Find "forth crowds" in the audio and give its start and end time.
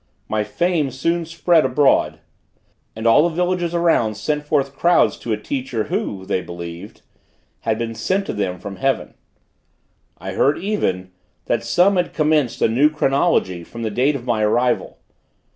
4.47-5.15